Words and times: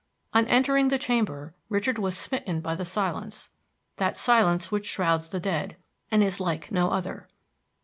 On 0.33 0.47
entering 0.47 0.87
the 0.87 0.97
chamber 0.97 1.53
Richard 1.69 1.99
was 1.99 2.17
smitten 2.17 2.59
by 2.59 2.73
the 2.73 2.83
silence, 2.83 3.49
that 3.97 4.17
silence 4.17 4.71
which 4.71 4.87
shrouds 4.89 5.29
the 5.29 5.39
dead, 5.39 5.77
and 6.09 6.23
is 6.23 6.39
like 6.39 6.71
no 6.71 6.89
other. 6.89 7.27